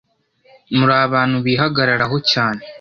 Muri 0.77 0.93
abantu 1.05 1.37
bihagararaho 1.45 2.17
cyane 2.31 2.61